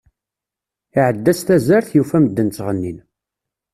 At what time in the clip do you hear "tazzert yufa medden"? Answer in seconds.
1.41-2.49